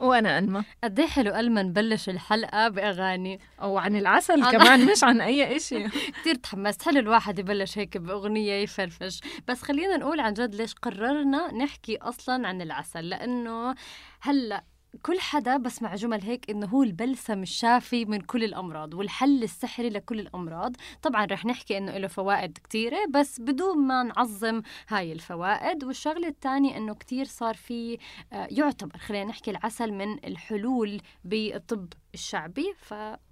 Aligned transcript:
وأنا 0.00 0.38
انما 0.38 0.64
قد 0.84 1.00
إيه 1.00 1.06
حلو 1.06 1.34
ألما 1.34 1.62
نبلش 1.62 2.08
الحلقة 2.08 2.68
بأغاني. 2.68 3.40
أو 3.62 3.78
عن 3.78 3.96
العسل 3.96 4.42
عن- 4.42 4.52
كمان 4.52 4.86
مش 4.92 5.04
عن 5.04 5.20
أي 5.20 5.60
شيء 5.60 5.88
كتير 6.20 6.34
تحمست. 6.34 6.82
حلو 6.82 6.98
الواحد 7.00 7.38
يبلش 7.38 7.78
هيك 7.78 7.96
بأغنية 7.96 8.52
يفرفش. 8.52 9.20
بس 9.48 9.62
خلينا 9.62 9.96
نقول 9.96 10.20
عن 10.20 10.32
جد 10.32 10.54
ليش 10.54 10.74
قررنا 10.74 11.54
نحكي 11.54 11.96
أصلا 11.96 12.48
عن 12.48 12.62
العسل؟ 12.62 13.08
لأنه 13.08 13.74
هلأ 14.20 14.64
كل 15.02 15.20
حدا 15.20 15.56
بسمع 15.56 15.94
جمل 15.94 16.22
هيك 16.22 16.50
إنه 16.50 16.66
هو 16.66 16.82
البلسم 16.82 17.42
الشافي 17.42 18.04
من 18.04 18.20
كل 18.20 18.44
الأمراض 18.44 18.94
والحل 18.94 19.42
السحري 19.42 19.88
لكل 19.90 20.20
الأمراض. 20.20 20.76
طبعا 21.02 21.24
رح 21.24 21.44
نحكي 21.46 21.78
إنه 21.78 21.98
له 21.98 22.08
فوائد 22.08 22.58
كتيرة 22.64 22.98
بس 23.10 23.40
بدون 23.40 23.78
ما 23.78 24.02
نعظم 24.02 24.62
هاي 24.88 25.12
الفوائد. 25.12 25.84
والشغلة 25.84 26.28
الثانية 26.28 26.76
إنه 26.76 26.94
كتير 26.94 27.24
صار 27.24 27.54
في 27.54 27.98
آه، 28.32 28.48
يعتبر 28.50 28.98
خلينا 28.98 29.24
نحكي 29.24 29.50
العسل 29.50 29.92
من 29.92 30.24
الحلول 30.24 31.00
بالطب 31.24 31.92
الشعبي. 32.14 32.74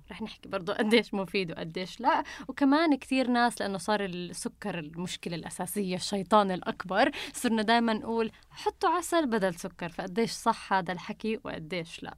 فرح 0.08 0.22
نحكي 0.22 0.48
برضه 0.48 0.72
قديش 0.74 1.14
مفيد 1.14 1.50
وقديش 1.50 2.00
لا. 2.00 2.22
وكمان 2.48 2.96
كثير 2.96 3.28
ناس 3.28 3.60
لأنه 3.60 3.78
صار 3.78 4.04
السكر 4.04 4.78
المشكلة 4.78 5.34
الأساسية 5.34 5.96
الشيطان 5.96 6.50
الأكبر 6.50 7.10
صرنا 7.32 7.62
دائما 7.62 7.92
نقول 7.92 8.30
حطوا 8.50 8.90
عسل 8.90 9.26
بدل 9.26 9.54
سكر. 9.54 9.88
فقديش 9.88 10.30
صح 10.30 10.72
هذا 10.72 10.92
الحكي 10.92 11.40
وقديش 11.44 12.02
لا. 12.02 12.14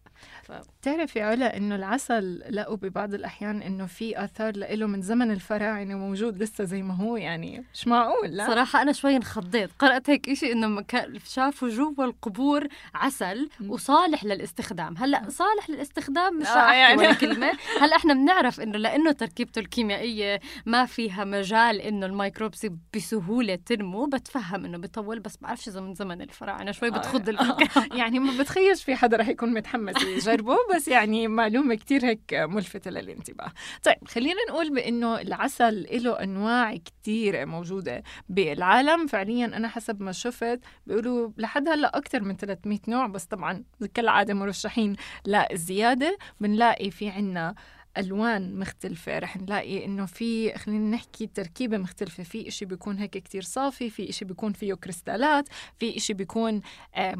بتعرفي 0.80 1.22
علا 1.22 1.56
إنه 1.56 1.74
العسل 1.74 2.42
لقوا 2.50 2.76
ببعض 2.76 3.14
الأحيان 3.14 3.62
إنه 3.62 3.86
في 3.86 4.24
آثار 4.24 4.56
له 4.56 4.86
من 4.86 5.02
زمن 5.02 5.30
الفراعنة 5.30 5.94
موجود 5.94 6.42
لسه 6.42 6.64
زي 6.64 6.82
ما 6.82 6.94
هو 6.94 7.16
يعني 7.16 7.64
مش 7.74 7.86
معقول 7.88 8.28
لا؟ 8.30 8.46
صراحة 8.46 8.82
أنا 8.82 8.92
شوي 8.92 9.16
انخضيت. 9.16 9.70
قرأت 9.78 10.10
هيك 10.10 10.28
إشي 10.28 10.52
إنه 10.52 10.84
شافوا 11.26 11.68
جوا 11.68 12.04
القبور 12.04 12.68
عسل. 12.94 13.48
وصالح 13.68 14.24
للاستخدام. 14.24 14.96
هلأ 14.96 15.22
صالح 15.28 15.70
للاستخدام 15.70 16.38
مش 16.38 16.46
آه، 16.46 16.56
رح 16.56 16.74
يعني. 16.74 16.98
ولا 16.98 17.12
كلمة. 17.12 17.52
هلا 17.80 17.96
إحنا 17.96 18.14
بنعرف 18.14 18.60
إنه 18.60 18.78
لأنه 18.78 19.12
تركيبته 19.12 19.58
الكيميائية 19.58 20.40
ما 20.66 20.86
فيها 20.86 21.24
مجال 21.24 21.80
إنه 21.80 22.06
الميكروبسي 22.06 22.70
بسهولة 22.96 23.54
تنمو 23.54 24.06
بتفهم 24.06 24.64
إنه 24.64 24.78
بيطول 24.78 25.20
بس 25.20 25.36
بعرفش 25.36 25.68
إذا 25.68 25.80
من 25.80 25.94
زمن 25.94 26.22
الفراعنة. 26.22 26.72
شوي 26.72 26.90
بتخض 26.90 27.28
الفكرة. 27.28 27.86
يعني 27.98 28.18
ما 28.18 28.38
بتخيلش 28.42 28.84
في 28.84 28.94
حدا 28.94 29.16
رح 29.16 29.28
يكون 29.28 29.54
متحمس 29.54 30.02
يجربه 30.02 30.56
بس 30.74 30.88
يعني 30.88 31.28
معلومة 31.28 31.74
كتير 31.74 32.04
هيك 32.04 32.34
ملفتة 32.34 32.90
للانتباه. 32.90 33.52
طيب 33.82 33.96
خلينا 34.08 34.40
نقول 34.48 34.74
بأنه 34.74 35.20
العسل 35.20 35.86
له 35.92 36.22
أنواع 36.22 36.76
كتيرة 36.76 37.44
موجودة 37.44 38.02
بالعالم. 38.28 39.06
فعليا 39.06 39.46
أنا 39.46 39.68
حسب 39.68 40.02
ما 40.02 40.12
شفت 40.12 40.60
بيقولوا 40.86 41.30
لحد 41.36 41.68
هلأ 41.68 41.98
أكثر 41.98 42.22
من 42.22 42.36
300 42.36 42.78
نوع 42.88 43.06
بس 43.06 43.24
طبعا 43.24 43.64
كالعادة 43.94 44.34
مرشحين 44.34 44.96
للزيادة 45.26 46.18
بنلاقي 46.40 46.90
في 46.90 47.08
عنا 47.08 47.54
ألوان 47.98 48.58
مختلفة 48.58 49.18
رح 49.18 49.36
نلاقي 49.36 49.84
إنه 49.84 50.06
في 50.06 50.58
خلينا 50.58 50.96
نحكي 50.96 51.26
تركيبة 51.26 51.78
مختلفة. 51.78 52.22
في 52.22 52.48
إشي 52.48 52.64
بيكون 52.64 52.98
هيك 52.98 53.10
كتير 53.10 53.42
صافي 53.42 53.90
في 53.90 54.08
إشي 54.10 54.24
بيكون 54.24 54.52
فيه 54.52 54.74
كريستالات 54.74 55.48
في 55.78 55.96
إشي 55.96 56.14
بيكون 56.14 56.60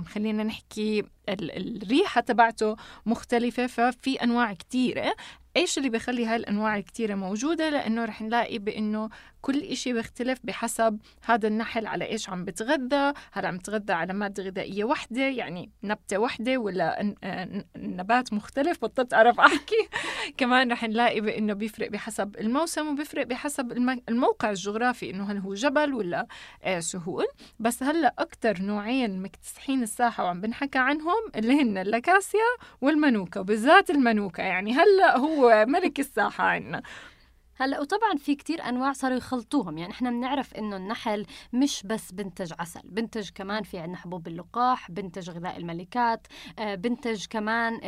خلينا 0.06 0.42
نحكي 0.44 1.00
ال- 1.28 1.82
الريحة 1.82 2.20
تبعته 2.20 2.76
مختلفة 3.06 3.66
ففي 3.66 4.22
أنواع 4.22 4.52
كتيرة. 4.52 5.14
إيش 5.56 5.78
اللي 5.78 5.88
بيخلي 5.88 6.26
هاي 6.26 6.36
الانواع 6.36 6.76
الكتيره 6.76 7.14
موجودة؟ 7.14 7.70
لأنه 7.70 8.04
رح 8.04 8.22
نلاقي 8.22 8.58
بإنه 8.58 9.08
كل 9.40 9.60
إشي 9.62 9.92
بيختلف 9.92 10.38
بحسب 10.44 10.98
هذا 11.24 11.48
النحل 11.48 11.86
على 11.86 12.04
إيش 12.04 12.30
عم 12.30 12.44
بتغذى 12.44 13.12
هل 13.32 13.46
عم 13.46 13.58
بتغذى 13.58 13.92
على 13.92 14.12
مادة 14.12 14.42
غذائية 14.42 14.84
وحدة 14.84 15.20
يعني 15.22 15.70
نبتة 15.82 16.18
وحدة 16.18 16.56
ولا 16.58 17.12
آه، 17.24 17.64
نبات 17.76 18.32
مختلف 18.32 18.82
بطلت 18.82 19.14
أعرف 19.14 19.40
أحكي. 19.40 19.88
كمان 20.38 20.72
رح 20.72 20.84
نلاقي 20.84 21.20
بإنه 21.20 21.52
بيفرق 21.52 21.90
بحسب 21.90 22.36
الموسم 22.40 22.88
وبيفرق 22.88 23.26
بحسب 23.26 23.72
الم- 23.72 24.02
الموقع 24.08 24.50
الجغرافي 24.50 25.10
إنه 25.10 25.30
هل 25.32 25.38
هو 25.38 25.54
جبل 25.54 25.94
ولا 25.94 26.26
آه، 26.62 26.80
سهول. 26.80 27.26
بس 27.58 27.82
هلأ 27.82 28.14
أكثر 28.18 28.62
نوعين 28.62 29.22
مكتسحين 29.22 29.82
الساحة 29.82 30.24
وعم 30.24 30.40
بنحكى 30.40 30.78
عنهم 30.78 31.22
اللي 31.36 31.62
هن 31.62 31.78
اللاكاسيا 31.78 32.40
والمانوكا 32.80 33.40
وبالذات 33.40 33.90
المانوكا 33.90 34.42
يعني 34.42 34.72
هلأ 34.72 35.18
هو 35.18 35.43
ملك 35.48 36.00
الساحه 36.00 36.44
عندنا 36.44 36.82
هلا 37.56 37.80
وطبعا 37.80 38.16
في 38.16 38.34
كتير 38.34 38.68
أنواع 38.68 38.92
صاروا 38.92 39.16
يخلطوهم. 39.16 39.78
يعني 39.78 39.92
إحنا 39.92 40.10
بنعرف 40.10 40.54
إنه 40.54 40.76
النحل 40.76 41.26
مش 41.52 41.82
بس 41.86 42.12
بنتج 42.12 42.52
عسل 42.58 42.80
بنتج 42.84 43.30
كمان 43.34 43.62
في 43.62 43.78
عندنا 43.78 43.96
حبوب 43.96 44.28
اللقاح 44.28 44.90
بنتج 44.90 45.30
غذاء 45.30 45.56
الملكات 45.56 46.26
آه، 46.58 46.74
بنتج 46.74 47.26
كمان 47.26 47.80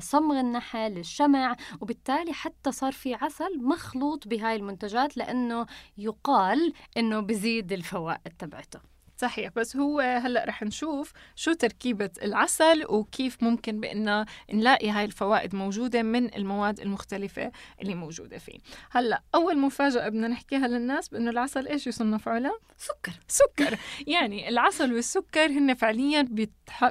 صمغ 0.00 0.40
النحل 0.40 0.98
الشمع. 0.98 1.56
وبالتالي 1.80 2.32
حتى 2.32 2.72
صار 2.72 2.92
في 2.92 3.14
عسل 3.14 3.58
مخلوط 3.62 4.28
بهاي 4.28 4.56
المنتجات 4.56 5.16
لأنه 5.16 5.66
يقال 5.98 6.72
إنه 6.96 7.20
بزيد 7.20 7.72
الفوائد 7.72 8.32
تبعته. 8.38 8.93
صحيح 9.16 9.50
بس 9.56 9.76
هو 9.76 10.00
هلأ 10.00 10.44
رح 10.48 10.62
نشوف 10.62 11.12
شو 11.36 11.52
تركيبة 11.52 12.10
العسل 12.22 12.84
وكيف 12.88 13.42
ممكن 13.42 13.80
بأنه 13.80 14.26
نلاقي 14.52 14.90
هاي 14.90 15.04
الفوائد 15.04 15.54
موجودة 15.54 16.02
من 16.02 16.34
المواد 16.34 16.80
المختلفة 16.80 17.52
اللي 17.82 17.94
موجودة 17.94 18.38
فيه 18.38 18.58
هلأ 18.90 19.22
أول 19.34 19.58
مفاجأة 19.58 20.08
بدنا 20.08 20.28
نحكيها 20.28 20.68
للناس 20.68 21.08
بأنه 21.08 21.30
العسل 21.30 21.66
إيش 21.68 21.86
يصنف 21.86 22.28
علا؟ 22.28 22.58
سكر 22.78 23.12
سكر 23.28 23.78
يعني 24.06 24.48
العسل 24.48 24.92
والسكر 24.94 25.46
هن 25.46 25.74
فعليا. 25.74 26.28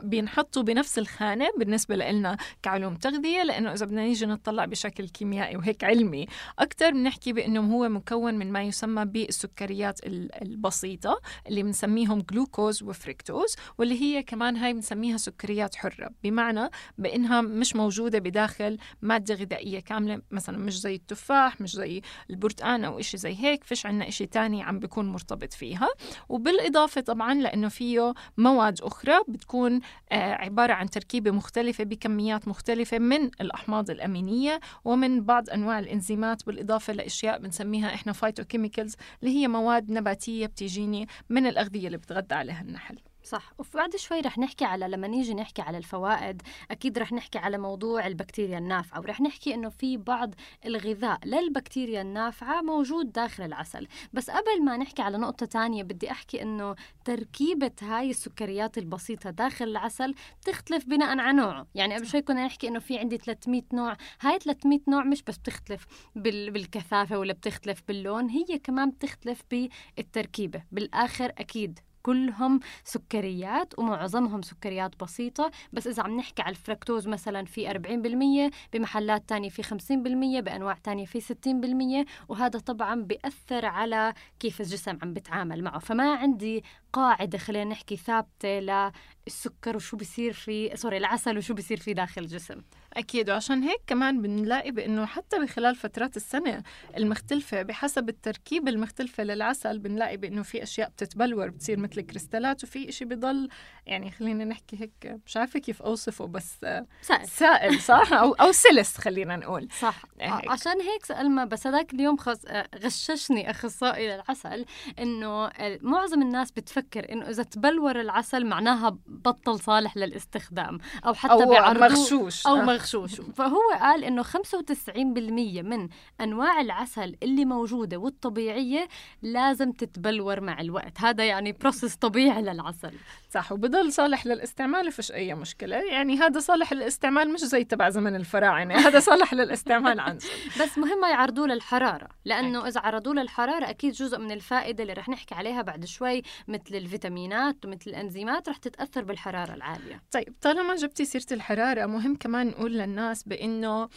بينحطوا 0.03 0.62
بنفس 0.63 1.00
الخانة 1.00 1.45
بالنسبة 1.57 1.95
لنا 1.95 2.38
كعلوم 2.63 2.95
تغذية 2.95 3.44
لأنه 3.44 3.73
إذا 3.73 3.85
بدنا 3.85 4.01
نيجي 4.01 4.25
نطلع 4.25 4.66
بشكل 4.66 5.09
كيميائي 5.09 5.57
وهيك 5.57 5.83
علمي 5.83 6.25
أكتر 6.59 6.91
بنحكي 6.91 7.33
بأنه 7.33 7.73
هو 7.75 7.89
مكون 7.89 8.33
من 8.33 8.51
ما 8.51 8.63
يسمى 8.63 9.06
بالسكريات 9.06 10.06
ال- 10.06 10.41
البسيطة 10.41 11.22
اللي 11.47 11.63
بنسميهم 11.63 12.22
جلوكوز 12.31 12.84
وفركتوز 12.84 13.56
واللي 13.78 14.01
هي 14.01 14.23
كمان 14.23 14.57
هاي 14.57 14.73
بنسميها 14.73 15.17
سكريات 15.17 15.75
حرة. 15.75 16.09
بمعنى 16.23 16.69
بأنها 16.97 17.41
مش 17.41 17.75
موجودة 17.75 18.19
بداخل 18.19 18.78
مادة 19.01 19.35
غذائية 19.35 19.79
كاملة 19.79 20.22
مثلا 20.31 20.57
مش 20.57 20.79
زي 20.79 20.95
التفاح 20.95 21.62
مش 21.62 21.75
زي 21.75 22.01
البرتقان 22.29 22.85
أو 22.85 23.00
إشي 23.00 23.17
زي 23.17 23.35
هيك 23.35 23.63
فيش 23.63 23.85
عنا 23.85 24.07
إشي 24.07 24.25
تاني 24.25 24.63
عم 24.63 24.79
بيكون 24.79 25.09
مرتبط 25.09 25.53
فيها. 25.53 25.88
وبالإضافة 26.29 27.01
طبعا 27.01 27.33
لأنه 27.33 27.67
فيه 27.69 28.13
مواد 28.38 28.81
أخرى 28.81 29.19
بتكون 29.28 29.79
آه، 30.12 30.33
عبارة 30.33 30.73
عن 30.73 30.89
تركيبة 30.89 31.31
مختلفة 31.31 31.83
بكميات 31.83 32.47
مختلفة 32.47 33.00
من 33.00 33.25
الأحماض 33.41 33.89
الأمينية 33.89 34.59
ومن 34.85 35.23
بعض 35.23 35.50
أنواع 35.50 35.79
الإنزيمات 35.79 36.45
بالإضافة 36.45 36.94
لأشياء 36.94 37.39
بنسميها 37.39 37.94
إحنا 37.94 38.13
phytochemicals 38.13 38.95
اللي 39.23 39.35
هي 39.35 39.47
مواد 39.47 39.91
نباتية 39.91 40.45
بتيجيني 40.45 41.07
من 41.29 41.47
الأغذية 41.47 41.88
اللي 41.88 41.97
بتغذى 42.03 42.35
عليها 42.35 42.61
النحل. 42.61 43.00
صح. 43.23 43.53
وبعد 43.57 43.95
شوي 43.95 44.19
رح 44.19 44.38
نحكي 44.38 44.65
على 44.65 44.88
لما 44.88 45.07
نيجي 45.07 45.33
نحكي 45.33 45.61
على 45.61 45.77
الفوائد 45.77 46.41
أكيد 46.71 46.97
رح 47.00 47.13
نحكي 47.13 47.38
على 47.38 47.57
موضوع 47.57 48.07
البكتيريا 48.07 48.57
النافعة 48.57 49.00
ورح 49.00 49.21
نحكي 49.21 49.53
إنه 49.53 49.69
في 49.69 49.97
بعض 49.97 50.35
الغذاء 50.65 51.19
للبكتيريا 51.25 52.01
النافعة 52.01 52.61
موجود 52.61 53.11
داخل 53.11 53.44
العسل. 53.44 53.88
بس 54.13 54.29
قبل 54.29 54.63
ما 54.65 54.77
نحكي 54.77 55.01
على 55.01 55.17
نقطة 55.17 55.45
تانية 55.45 55.83
بدي 55.83 56.11
أحكي 56.11 56.41
إنه 56.41 56.75
تركيبة 57.05 57.71
هاي 57.81 58.09
السكريات 58.09 58.77
البسيطة 58.77 59.29
داخل 59.29 59.65
العسل 59.65 60.15
تختلف 60.45 60.85
بناء 60.85 61.19
على 61.19 61.38
نوعه. 61.38 61.67
يعني 61.75 61.95
قبل 61.95 62.07
شوي 62.07 62.21
كنا 62.21 62.45
نحكي 62.45 62.67
إنه 62.67 62.79
في 62.79 62.99
عندي 62.99 63.17
300 63.17 63.61
نوع. 63.73 63.97
هاي 64.21 64.39
300 64.39 64.79
نوع 64.88 65.03
مش 65.03 65.23
بس 65.23 65.38
بتختلف 65.38 65.85
بال... 66.15 66.51
بالكثافة 66.51 67.17
ولا 67.17 67.33
بتختلف 67.33 67.83
باللون 67.88 68.29
هي 68.29 68.59
كمان 68.63 68.89
بتختلف 68.89 69.41
بالتركيبة. 69.51 70.63
بالآخر 70.71 71.33
أكيد 71.38 71.79
كلهم 72.03 72.59
سكريات 72.83 73.79
ومعظمهم 73.79 74.41
سكريات 74.41 75.03
بسيطة. 75.03 75.51
بس 75.73 75.88
إذا 75.88 76.03
عم 76.03 76.17
نحكي 76.17 76.41
على 76.41 76.50
الفركتوز 76.51 77.07
مثلا 77.07 77.45
في 77.45 77.69
40% 77.69 78.51
بمحلات 78.73 79.29
تانية 79.29 79.50
في 79.50 79.63
50% 79.63 80.41
بأنواع 80.41 80.77
تانية 80.83 81.05
في 81.05 81.21
60% 81.21 82.05
وهذا 82.29 82.59
طبعا 82.59 83.01
بيأثر 83.01 83.65
على 83.65 84.13
كيف 84.39 84.61
الجسم 84.61 84.97
عم 85.03 85.13
بتعامل 85.13 85.63
معه. 85.63 85.79
فما 85.79 86.13
عندي 86.15 86.63
قاعدة 86.94 87.38
خلينا 87.38 87.72
نحكي 87.72 87.98
ثابتة 87.98 88.92
السكر 89.28 89.75
وشو 89.75 89.98
بيصير 89.98 90.34
في 90.34 90.72
سوري 90.75 90.98
العسل 90.98 91.38
وشو 91.38 91.54
بيصير 91.54 91.80
في 91.80 91.94
داخل 91.94 92.22
الجسم. 92.22 92.62
أكيد 92.94 93.30
وعشان 93.30 93.63
هيك 93.63 93.81
كمان 93.88 94.22
بنلاقي 94.22 94.72
بأنه 94.72 95.06
حتى 95.06 95.40
بخلال 95.40 95.75
فترات 95.75 96.18
السنة 96.18 96.63
المختلفة 96.98 97.62
بحسب 97.62 98.10
التركيبة 98.10 98.69
المختلفة 98.72 99.24
للعسل 99.24 99.80
بنلاقي 99.80 100.18
بأنه 100.18 100.44
في 100.44 100.63
أشياء 100.63 100.90
بتتبلور 100.90 101.50
بتصير 101.50 101.80
مثل 101.80 102.01
كريستالات 102.01 102.63
وفي 102.63 102.90
إشي 102.90 103.06
بضل 103.06 103.50
يعني 103.86 104.12
خلينا 104.12 104.45
نحكي 104.45 104.81
هيك 104.81 105.19
مش 105.25 105.38
عارفة 105.38 105.60
كيف 105.60 105.81
أوصفه 105.81 106.25
بس 106.28 106.57
سائل. 107.01 107.28
سائل 107.28 107.80
صح؟ 107.80 108.13
أو 108.13 108.34
أو 108.34 108.51
سلس 108.51 108.98
خلينا 108.98 109.36
نقول. 109.36 109.68
صح. 109.80 110.01
هيك. 110.22 110.50
عشان 110.50 110.81
هيك 110.81 111.06
سألما 111.06 111.45
بس 111.45 111.68
هذاك 111.68 111.94
اليوم 111.94 112.18
خص... 112.18 112.42
غششني 112.84 113.50
أخصائي 113.50 114.07
للعسل 114.07 114.66
إنه 115.00 115.50
معظم 115.81 116.22
الناس 116.22 116.51
بتفكر 116.51 116.82
إنه 117.12 117.30
إذا 117.30 117.44
تبلور 117.44 118.01
العسل 118.01 118.45
معناها 118.45 118.97
بطل 119.07 119.59
صالح 119.59 119.97
للاستخدام 119.97 120.80
أو 121.06 121.13
حتى 121.13 121.33
أو 121.33 121.74
مغشوش. 121.74 122.47
أو 122.47 122.56
مغشوش. 122.56 123.21
فهو 123.21 123.59
قال 123.80 124.03
إنه 124.03 124.24
95% 124.24 125.62
من 125.62 125.89
أنواع 126.21 126.62
العسل 126.62 127.15
اللي 127.24 127.45
موجودة 127.45 127.97
والطبيعية 127.97 128.88
لازم 129.21 129.71
تتبلور 129.71 130.41
مع 130.41 130.62
الوقت. 130.62 131.01
هذا 131.01 131.25
يعني 131.25 131.51
بروسس 131.51 131.95
طبيعي 131.95 132.41
للعسل. 132.41 132.94
صح 133.33 133.51
وبضل 133.51 133.94
صالح 133.94 134.25
للاستعمال 134.25 134.91
فيش 134.91 135.12
أي 135.12 135.33
مشكلة. 135.33 135.75
يعني 135.75 136.18
هذا 136.18 136.39
صالح 136.39 136.74
للاستعمال 136.74 137.33
مش 137.33 137.39
زي 137.39 137.63
تبع 137.63 137.89
زمن 137.89 138.15
الفراعنة. 138.15 138.75
هذا 138.75 139.00
صالح 139.00 139.33
للاستعمال 139.33 140.00
عن 140.00 140.18
بس 140.62 140.77
مهم 140.77 141.01
ما 141.01 141.09
يعرضوه 141.09 141.47
للحرارة 141.47 142.07
لأنه 142.25 142.68
إذا 142.68 142.81
عرضوه 142.81 143.13
للحرارة 143.13 143.69
أكيد 143.69 143.94
جزء 143.94 144.19
من 144.19 144.31
الفائدة 144.31 144.83
اللي 144.83 144.94
رح 144.94 145.09
نحكي 145.09 145.35
عليها 145.35 145.62
بعد 145.62 145.85
شوي 145.85 146.21
مثل 146.47 146.75
الفيتامينات 146.75 147.65
ومثل 147.65 147.89
الأنزيمات 147.89 148.50
رح 148.50 148.57
تتأثر 148.57 149.03
بالحرارة 149.03 149.53
العالية. 149.53 150.01
طيب 150.12 150.33
طالما 150.41 150.75
جبتي 150.75 151.06
سيرة 151.06 151.25
الحرارة 151.31 151.85
مهم 151.85 152.15
كمان 152.15 152.47
نقول 152.47 152.71
للناس 152.71 153.24
بأنه 153.24 153.89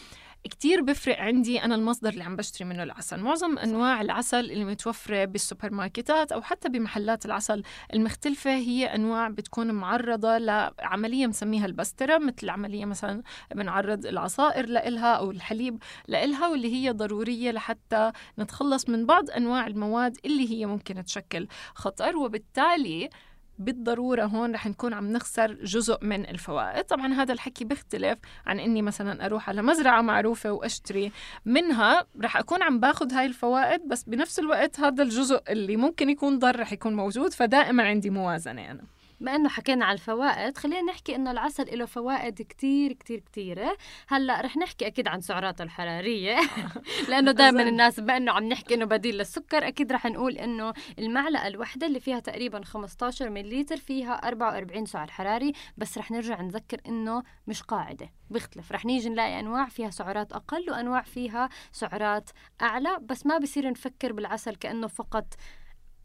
كتير 0.44 0.83
بفرق 0.83 1.19
عندي 1.21 1.65
أنا 1.65 1.75
المصدر 1.75 2.09
اللي 2.09 2.25
عم 2.25 2.37
بشتري 2.37 2.65
منه 2.69 2.83
العسل. 2.83 3.21
معظم 3.21 3.59
أنواع 3.59 4.00
العسل 4.00 4.50
اللي 4.50 4.65
متوفرة 4.65 5.25
بالسوبر 5.25 5.73
ماركتات 5.73 6.33
أو 6.33 6.43
حتى 6.43 6.69
بمحلات 6.69 7.27
العسل 7.27 7.62
المختلفة 7.94 8.50
هي 8.50 8.87
أنواع 8.94 9.29
بتكون 9.29 9.71
معرضة 9.71 10.38
لعملية 10.38 11.27
مسميها 11.27 11.67
البسترة 11.67 12.19
مثل 12.19 12.50
عملية 12.50 12.85
مثلا 12.85 13.23
بنعرض 13.55 14.06
العصائر 14.06 14.67
لإلها 14.67 15.15
أو 15.15 15.31
الحليب 15.31 15.83
لإلها 16.09 16.49
واللي 16.49 16.75
هي 16.75 16.91
ضرورية 16.91 17.50
لحتى 17.50 18.12
نتخلص 18.38 18.88
من 18.88 19.06
بعض 19.06 19.31
أنواع 19.31 19.67
المواد 19.67 20.19
اللي 20.25 20.50
هي 20.50 20.67
ممكن 20.67 21.05
تشكل 21.05 21.49
خطر. 21.75 22.17
وبالتالي 22.17 23.11
بالضرورة 23.58 24.25
هون 24.25 24.55
رح 24.55 24.67
نكون 24.67 24.93
عم 24.93 25.12
نخسر 25.12 25.53
جزء 25.53 25.99
من 26.03 26.29
الفوائد. 26.29 26.85
طبعا 26.85 27.12
هذا 27.12 27.32
الحكي 27.32 27.64
بيختلف 27.64 28.19
عن 28.47 28.61
أني 28.61 28.82
مثلا 28.82 29.26
أروح 29.26 29.49
على 29.49 29.62
مزرعة 29.62 30.00
معروفة 30.00 30.53
وأشتري 30.53 31.12
منها. 31.44 32.05
رح 32.23 32.37
أكون 32.37 32.62
عم 32.62 32.81
باخد 32.81 33.12
هاي 33.12 33.26
الفوائد 33.26 33.88
بس 33.88 34.05
بنفس 34.05 34.38
الوقت 34.38 34.81
هذا 34.81 35.03
الجزء 35.03 35.43
اللي 35.49 35.76
ممكن 35.76 36.11
يكون 36.11 36.38
ضر 36.38 36.61
رح 36.61 36.73
يكون 36.73 36.94
موجود 36.94 37.32
فدائما 37.32 37.82
عندي 37.82 38.11
موازنة 38.11 38.70
أنا. 38.70 38.96
بما 39.21 39.37
إنه 39.37 39.49
حكينا 39.49 39.85
على 39.85 39.95
الفوائد 39.95 40.59
خلينا 40.59 40.83
نحكي 40.83 41.17
إنه 41.17 41.31
العسل 41.31 41.79
له 41.79 41.87
فوائد 41.87 42.43
كتير 42.43 42.93
كتير 42.93 43.21
كتيره 43.21 43.77
هلأ 44.09 44.41
رح 44.41 44.57
نحكي 44.57 44.87
أكيد 44.87 45.09
عن 45.09 45.21
سعراته 45.21 45.63
الحرارية. 45.63 46.37
لأنه 47.09 47.33
دائما 47.43 47.63
الناس 47.63 48.01
بما 48.01 48.17
إنه 48.17 48.33
عم 48.33 48.45
نحكي 48.45 48.75
إنه 48.75 48.85
بديل 48.85 49.19
للسكر 49.19 49.69
أكيد 49.69 49.93
رح 49.93 50.07
نقول 50.07 50.39
إنه 50.39 50.73
المعلقة 50.99 51.47
الوحدة 51.47 51.87
اللي 51.87 52.01
فيها 52.01 52.21
تقريبا 52.21 52.65
15 52.65 53.31
مللتر 53.31 53.77
فيها 53.77 54.13
44 54.13 54.87
سعر 54.87 55.11
حراري. 55.11 55.53
بس 55.77 55.99
رح 55.99 56.11
نرجع 56.11 56.41
نذكر 56.41 56.81
إنه 56.87 57.23
مش 57.47 57.62
قاعدة 57.62 58.11
بيختلف. 58.31 58.73
رح 58.73 58.85
نيجي 58.85 59.09
نلاقي 59.09 59.41
أنواع 59.41 59.69
فيها 59.69 59.91
سعرات 59.91 60.33
أقل 60.33 60.71
وأنواع 60.71 61.03
فيها 61.03 61.49
سعرات 61.73 62.31
أعلى. 62.62 62.99
بس 63.03 63.27
ما 63.27 63.39
بصير 63.39 63.71
نفكر 63.71 64.12
بالعسل 64.12 64.55
كأنه 64.55 64.87
فقط 64.87 65.35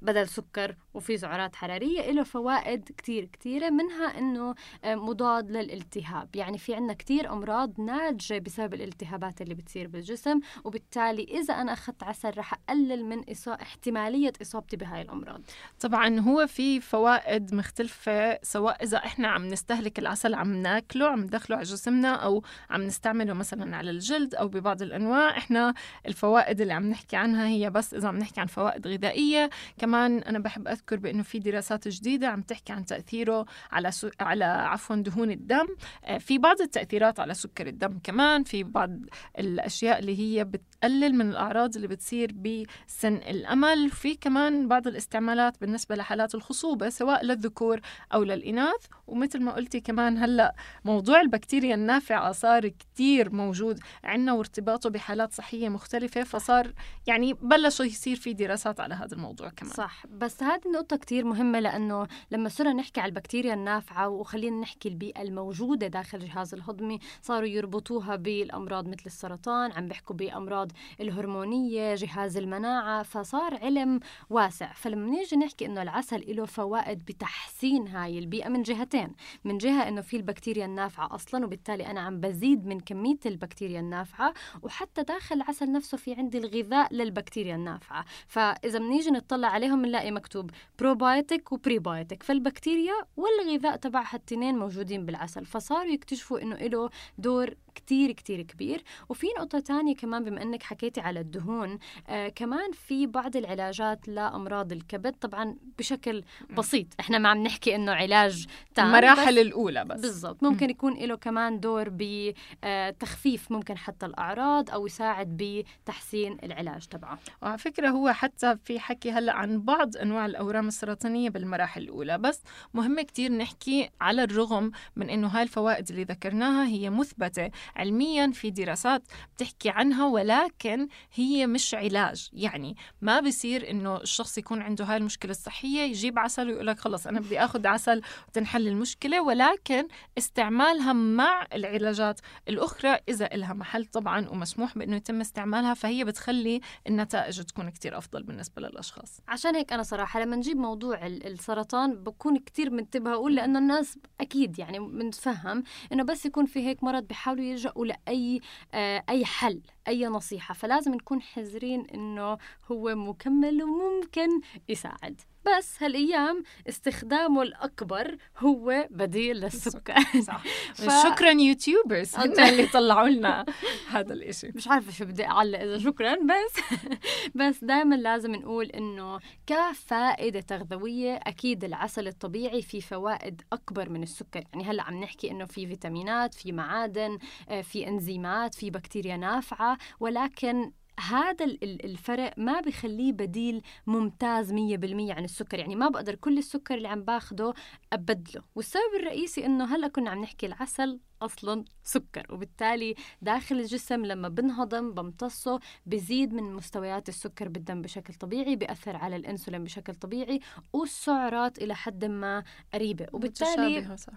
بدل 0.01 0.27
سكر 0.27 0.75
وفي 0.94 1.18
سعرات 1.18 1.56
حرارية 1.56 2.12
له 2.12 2.24
فوائد 2.24 2.92
كتير 2.98 3.25
كتيرة 3.25 3.69
منها 3.69 4.19
أنه 4.19 4.56
آه، 4.83 4.95
مضاد 4.95 5.51
للالتهاب. 5.51 6.36
يعني 6.36 6.57
في 6.57 6.75
عنا 6.75 6.94
كتير 6.94 7.33
أمراض 7.33 7.81
ناتجة 7.81 8.39
بسبب 8.39 8.74
الالتهابات 8.74 9.42
اللي 9.42 9.53
بتصير 9.53 9.88
بالجسم 9.88 10.39
وبالتالي 10.63 11.24
إذا 11.24 11.53
أنا 11.53 11.74
أخذت 11.74 12.03
عسل 12.03 12.38
رح 12.38 12.53
أقلل 12.53 13.06
من. 13.06 13.21
احتمالية 13.48 14.33
إصابتي 14.42 14.77
بهاي 14.77 15.01
الأمراض. 15.01 15.42
طبعا 15.80 16.19
هو 16.19 16.47
في 16.47 16.80
فوائد 16.81 17.56
مختلفة 17.56 18.39
سواء 18.44 18.83
إذا 18.83 18.97
إحنا 18.97 19.27
عم 19.27 19.47
نستهلك 19.47 20.00
العسل 20.00 20.33
عم 20.33 20.54
ناكله 20.54 21.07
عم 21.07 21.21
ندخله 21.21 21.56
على 21.57 21.65
جسمنا 21.65 22.15
أو 22.15 22.44
عم 22.69 22.81
نستعمله 22.81 23.33
مثلا 23.33 23.77
على 23.77 23.92
الجلد 23.92 24.36
أو 24.36 24.47
ببعض 24.47 24.81
الأنواع. 24.81 25.38
إحنا 25.38 25.74
الفوائد 26.07 26.62
اللي 26.62 26.74
عم 26.74 26.89
نحكي 26.89 27.15
عنها 27.15 27.47
هي 27.47 27.69
بس 27.69 27.94
إذا 27.94 28.07
عم 28.07 28.18
نحكي 28.18 28.39
عن 28.42 28.47
فوائد 28.47 28.88
غذائية. 28.88 29.50
كمان 29.77 29.91
أنا 29.98 30.40
بحب 30.40 30.68
أذكر 30.68 30.96
بأنه 30.96 31.24
في 31.24 31.40
دراسات 31.40 31.88
جديدة 31.88 32.28
عم 32.28 32.42
تحكي 32.42 32.74
عن 32.74 32.86
تأثيره 32.86 33.46
على 33.72 33.92
سو... 33.92 34.10
على 34.20 34.46
عفوا 34.46 34.96
دهون 34.96 35.32
الدم. 35.32 35.68
آه، 36.06 36.18
في 36.18 36.38
بعض 36.38 36.62
التأثيرات 36.62 37.20
على 37.20 37.34
سكر 37.34 37.68
الدم 37.68 38.00
كمان. 38.04 38.44
في 38.44 38.64
بعض 38.64 38.98
الأشياء 39.40 40.00
اللي 40.00 40.20
هي 40.20 40.44
بتقلل 40.44 41.16
من 41.16 41.30
الأعراض 41.30 41.76
اللي 41.76 41.88
بتصير 41.88 42.32
بسن 42.32 43.16
الأمل. 43.16 43.90
في 43.90 44.16
كمان 44.16 44.68
بعض 44.68 44.88
الاستعمالات 44.88 45.62
بالنسبة 45.62 45.96
لحالات 45.96 46.36
الخصوبة 46.36 46.90
سواء 46.90 47.26
للذكور 47.26 47.80
أو 48.14 48.24
للإناث. 48.24 48.86
ومثل 49.12 49.42
ما 49.42 49.52
قلتي 49.52 49.80
كمان 49.80 50.18
هلأ 50.18 50.56
موضوع 50.86 51.22
البكتيريا 51.22 51.75
النافعة 51.75 52.31
صار 52.31 52.68
كتير 52.68 53.36
موجود. 53.36 53.80
عنا 54.04 54.34
وارتباطه 54.34 54.90
بحالات 54.90 55.34
صحية 55.34 55.69
مختلفة 55.69 56.24
فصار 56.24 56.74
يعني 57.08 57.34
بلشوا 57.34 57.86
يصير 57.86 58.16
في 58.16 58.34
دراسات 58.34 58.80
على 58.80 58.96
هذا 58.96 59.13
الموضوع 59.16 59.50
كمان. 59.50 59.74
صح. 59.74 60.08
بس 60.08 60.44
هذه 60.44 60.62
النقطة 60.66 60.96
كتير 60.96 61.25
مهمة 61.25 61.60
لأنه 61.60 62.08
لما 62.31 62.50
صرنا 62.50 62.74
نحكي 62.74 63.02
على 63.02 63.10
البكتيريا 63.10 63.54
النافعة 63.54 64.10
وخلينا 64.10 64.62
نحكي 64.62 64.90
البيئة 64.90 65.22
الموجودة 65.22 65.88
داخل 65.88 66.18
الجهاز 66.18 66.54
الهضمي 66.54 67.00
صاروا 67.22 67.48
يربطوها 67.48 68.16
بالأمراض 68.16 68.88
مثل 68.88 69.04
السرطان 69.06 69.72
عم 69.72 69.88
بيحكوا 69.88 70.16
بأمراض 70.16 70.72
الهرمونية 71.00 71.96
جهاز 71.96 72.38
المناعة 72.38 73.04
فصار 73.04 73.56
علم 73.56 74.00
واسع. 74.30 74.74
فلما 74.74 75.10
نيجي 75.10 75.36
نحكي 75.36 75.66
إنه 75.66 75.81
العسل 75.81 76.36
له 76.36 76.46
فوائد 76.46 77.06
بتحسين 77.06 77.88
هاي 77.88 78.19
البيئة 78.19 78.50
من 78.50 78.64
جهتين 78.64 79.01
من 79.44 79.58
جهة 79.58 79.88
إنه 79.88 80.02
في 80.02 80.18
البكتيريا 80.18 80.66
النافعة 80.66 81.16
أصلا 81.16 81.46
وبالتالي 81.46 81.88
أنا 81.88 82.00
عم 82.00 82.20
بزيد 82.20 82.66
من 82.66 82.80
كمية 82.80 83.20
البكتيريا 83.26 83.80
النافعة 83.80 84.34
وحتى 84.62 85.04
داخل 85.04 85.36
العسل 85.36 85.72
نفسه 85.72 85.98
في 85.98 86.14
عندي 86.14 86.38
الغذاء 86.38 86.94
للبكتيريا 86.94 87.56
النافعة. 87.56 88.06
فإذا 88.28 88.80
بنيجي 88.80 89.12
نطلع 89.12 89.48
عليهم 89.48 89.81
بنلاقي 89.81 90.12
مكتوب 90.12 90.52
probiotic 90.80 91.52
و 91.52 91.59
prebiotic 91.59 92.23
فالبكتيريا 92.24 92.94
والغذاء 93.18 93.76
تبعها 93.76 94.16
التنين 94.16 94.58
موجودين 94.58 95.06
بالعسل 95.06 95.46
فصاروا 95.46 95.92
يكتشفوا 95.92 96.42
إنه 96.42 96.56
له 96.56 96.90
دور 97.18 97.56
كتير 97.75 98.11
كتير 98.11 98.42
كبير. 98.42 98.83
وفي 99.09 99.28
نقطة 99.40 99.59
تانية 99.59 99.95
كمان 99.95 100.23
بما 100.23 100.42
أنك 100.42 100.63
حكيتي 100.63 101.01
على 101.01 101.19
الدهون 101.19 101.80
آه 102.07 102.28
كمان 102.28 102.71
في 102.71 103.07
بعض 103.07 103.35
العلاجات 103.35 104.07
لأمراض 104.07 104.71
الكبد 104.71 105.13
طبعا 105.13 105.56
بشكل 105.80 106.23
بسيط. 106.57 106.87
إحنا 106.99 107.18
ما 107.18 107.30
عم 107.30 107.44
نحكي 107.44 107.75
أنه 107.75 107.92
علاج 107.92 108.47
تام 108.75 108.85
المراحل 108.85 109.40
الأولى 109.40 109.85
بس. 109.85 110.01
بالضبط. 110.01 110.44
ممكن 110.44 110.69
يكون 110.69 110.94
له 110.94 111.16
كمان 111.16 111.59
دور 111.59 111.90
بتخفيف 111.92 113.51
ممكن 113.51 113.78
حتى 113.78 114.06
الأعراض 114.06 114.71
أو 114.71 114.85
يساعد 114.85 115.37
بتحسين 115.37 116.37
العلاج 116.44 116.85
تبعه. 116.87 117.19
وعلى 117.42 117.57
فكرة 117.57 117.90
هو 117.90 118.11
حتى 118.11 118.57
في 118.63 118.80
حكي 118.80 119.11
هلأ 119.11 119.33
عن 119.33 119.61
بعض 119.61 119.97
أنواع 119.97 120.25
الأورام 120.25 120.68
السرطانية 120.68 121.30
بالمراحل 121.30 121.81
الأولى. 121.81 122.18
بس 122.18 122.42
مهم 122.73 123.01
كتير 123.01 123.31
نحكي 123.31 123.90
على 124.01 124.23
الرغم 124.23 124.71
من 124.95 125.09
أنه 125.09 125.28
هاي 125.28 125.44
الفوائد 125.44 125.90
اللي 125.90 126.04
ذكرناها 126.04 126.68
هي 126.68 126.90
مثبتة. 126.90 127.51
علميا 127.75 128.31
في 128.31 128.49
دراسات 128.49 129.03
بتحكي 129.35 129.69
عنها 129.69 130.06
ولكن 130.06 130.87
هي 131.13 131.47
مش 131.47 131.73
علاج. 131.73 132.30
يعني 132.33 132.75
ما 133.01 133.19
بصير 133.19 133.69
إنه 133.69 133.97
الشخص 133.97 134.37
يكون 134.37 134.61
عنده 134.61 134.85
هاي 134.85 134.97
المشكلة 134.97 135.31
الصحية 135.31 135.81
يجيب 135.81 136.19
عسل 136.19 136.47
ويقول 136.47 136.68
لك 136.68 136.80
خلص 136.80 137.07
أنا 137.07 137.19
بدي 137.19 137.39
آخذ 137.39 137.68
عسل 137.68 138.01
وتنحل 138.27 138.68
المشكلة 138.68 139.21
ولكن 139.21 139.87
استعمالها 140.18 140.94
مع 140.94 141.47
العلاجات 141.53 142.19
الأخرى 142.49 142.97
إذا 143.09 143.27
لها 143.27 143.53
محل 143.53 143.85
طبعا 143.85 144.30
ومسموح 144.30 144.77
بإنه 144.77 144.95
يتم 144.95 145.21
استعمالها 145.21 145.73
فهي 145.73 146.03
بتخلي 146.03 146.61
النتائج 146.87 147.41
تكون 147.44 147.69
كتير 147.69 147.97
أفضل 147.97 148.23
بالنسبة 148.23 148.61
للأشخاص. 148.61 149.21
عشان 149.27 149.56
هيك 149.56 149.73
أنا 149.73 149.83
صراحة 149.83 150.19
لما 150.19 150.35
نجيب 150.35 150.57
موضوع 150.57 151.06
السرطان 151.07 152.03
بكون 152.03 152.37
كتير 152.37 152.69
منتبهة 152.69 153.13
أقول 153.13 153.35
لأنه 153.35 153.59
الناس 153.59 153.97
أكيد 154.21 154.59
يعني 154.59 154.80
بنتفهم 154.80 155.63
إنه 155.91 156.03
بس 156.03 156.25
يكون 156.25 156.45
في 156.45 156.68
هيك 156.68 156.83
مرض 156.83 157.03
بيحاولوا 157.03 157.44
يلجأوا 157.52 157.86
لأي 157.86 158.40
آه 158.74 159.04
أي 159.10 159.26
حل 159.26 159.62
أي 159.88 160.06
نصيحة. 160.06 160.54
فلازم 160.54 160.94
نكون 160.94 161.22
حذرين 161.22 161.86
إنه 161.94 162.38
هو 162.72 162.96
مكمل 162.96 163.64
وممكن 163.64 164.30
يساعد. 164.70 165.22
بس 165.45 165.83
هالأيام 165.83 166.44
استخدامه 166.69 167.42
الأكبر 167.42 168.18
هو 168.38 168.88
بديل 168.90 169.38
للسكر. 169.38 169.95
صح 170.28 170.44
ف- 170.76 171.04
شكرا 171.04 171.31
يوتيوبرز 171.31 172.16
هن 172.16 172.40
اللي 172.40 172.68
طلعوا 172.68 173.07
لنا 173.10 173.45
هذا 173.90 174.14
الإشي. 174.14 174.52
مش 174.56 174.68
عارفة 174.68 174.92
شو 174.92 175.06
بدي 175.06 175.26
أعلق 175.26 175.60
إذا 175.60 175.78
شكرا 175.78 176.16
بس 176.16 176.62
بس 177.36 177.64
دائما 177.64 177.95
لازم 177.95 178.36
نقول 178.36 178.66
إنه 178.66 179.19
كفائدة 179.48 180.40
تغذوية 180.42 181.16
أكيد 181.24 181.64
العسل 181.64 182.07
الطبيعي 182.07 182.62
فيه 182.62 182.80
فوائد 182.80 183.42
أكبر 183.54 183.90
من 183.90 184.04
السكر. 184.04 184.44
يعني 184.54 184.64
هلأ 184.66 184.83
عم 184.83 185.04
نحكي 185.04 185.31
إنه 185.31 185.45
في 185.45 185.68
فيتامينات 185.68 186.33
في 186.33 186.52
معادن 186.52 187.18
آه، 187.50 187.62
في 187.62 187.88
إنزيمات 187.88 188.56
في 188.56 188.69
بكتيريا 188.69 189.18
نافعة 189.18 189.78
ولكن 190.00 190.71
هذا 191.02 191.46
ال- 191.46 191.64
ال- 191.64 191.86
الفرق 191.86 192.34
ما 192.38 192.62
بخليه 192.62 193.12
بديل 193.14 193.62
ممتاز 193.88 194.54
100% 194.54 195.12
عن 195.12 195.24
السكر. 195.24 195.60
يعني 195.60 195.76
ما 195.76 195.90
بقدر 195.90 196.16
كل 196.16 196.38
السكر 196.38 196.76
اللي 196.76 196.88
عم 196.88 197.04
باخده 197.04 197.54
أبدله. 197.94 198.44
والسبب 198.56 198.92
الرئيسي 199.00 199.46
إنه 199.46 199.76
هلأ 199.76 199.88
كنا 199.88 200.10
عم 200.10 200.22
نحكي 200.22 200.46
العسل 200.46 201.00
أصلا 201.22 201.66
سكر 201.84 202.34
وبالتالي 202.34 202.96
داخل 203.22 203.56
الجسم 203.60 204.06
لما 204.06 204.28
بنهضم 204.28 204.92
بمتصه 204.94 205.60
بزيد 205.86 206.34
من 206.34 206.54
مستويات 206.54 207.10
السكر 207.10 207.50
بالدم 207.50 207.81
بشكل 207.81 208.14
طبيعي 208.14 208.56
بيأثر 208.56 208.96
على 208.96 209.16
الأنسولين 209.16 209.64
بشكل 209.64 209.96
طبيعي 209.96 210.40
والسعرات 210.74 211.58
إلى 211.60 211.76
حد 211.76 212.06
ما 212.06 212.44
قريبة. 212.74 213.08
وبالتالي 213.14 213.98
صح. 213.98 214.14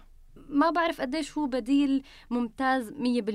ما 0.48 0.70
بعرف 0.70 1.00
قديش 1.00 1.38
هو 1.38 1.46
بديل 1.46 2.02
ممتاز 2.30 2.90
100% 2.90 2.94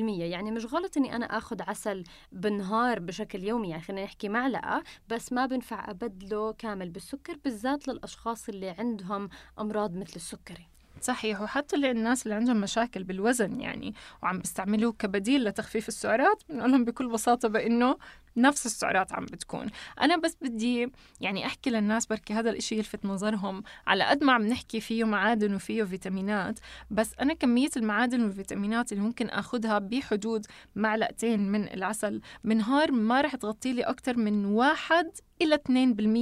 يعني 0.09 0.51
مش 0.51 0.73
غلط 0.73 0.97
إني 0.97 1.15
أنا 1.15 1.25
آخذ 1.37 1.61
عسل 1.61 2.03
بالنهار 2.31 2.99
بشكل 2.99 3.43
يومي 3.43 3.69
يعني 3.69 3.81
خلينا 3.83 4.03
نحكي 4.03 4.29
معلقة 4.29 4.83
بس 5.09 5.33
ما 5.33 5.45
بنفع 5.45 5.91
أبدله 5.91 6.53
كامل 6.53 6.89
بالسكر 6.89 7.37
بالذات 7.45 7.87
للأشخاص 7.87 8.49
اللي 8.49 8.69
عندهم 8.69 9.29
أمراض 9.59 9.95
مثل 9.95 10.13
السكري. 10.15 10.67
صحيح 11.01 11.41
وحتى 11.41 11.77
للناس 11.77 12.23
اللي 12.23 12.35
عندهم 12.35 12.61
مشاكل 12.61 13.03
بالوزن 13.03 13.61
يعني 13.61 13.93
وعم 14.23 14.39
بيستعملوه 14.39 14.91
كبديل 14.91 15.43
لتخفيف 15.43 15.87
السعرات 15.87 16.43
بنقول 16.49 16.71
لهم 16.71 16.85
بكل 16.85 17.07
بساطة 17.07 17.47
بأنه 17.47 17.97
نفس 18.37 18.65
السعرات 18.65 19.13
عم 19.13 19.25
بتكون. 19.25 19.67
أنا 20.01 20.17
بس 20.17 20.37
بدي 20.41 20.91
يعني 21.21 21.45
أحكي 21.45 21.69
للناس 21.69 22.05
بركي 22.05 22.33
هذا 22.33 22.49
الإشي 22.49 22.75
يلفت 22.75 23.05
نظرهم 23.05 23.63
على 23.87 24.03
قد 24.03 24.23
ما 24.23 24.33
عم 24.33 24.47
نحكي 24.47 24.79
فيه 24.81 25.03
معادن 25.03 25.55
وفيه 25.55 25.83
فيتامينات 25.83 26.59
بس 26.91 27.11
أنا 27.21 27.33
كمية 27.33 27.69
المعادن 27.77 28.23
والفيتامينات 28.23 28.91
اللي 28.91 29.03
ممكن 29.03 29.29
أخذها 29.29 29.79
بحدود 29.79 30.45
معلقتين 30.75 31.51
من 31.51 31.63
العسل 31.73 32.21
بالنهار 32.43 32.91
ما 32.91 33.21
رح 33.21 33.35
تغطي 33.35 33.73
لي 33.73 33.83
أكتر 33.83 34.17
من 34.17 34.45
واحد 34.45 35.11
إلى 35.41 35.59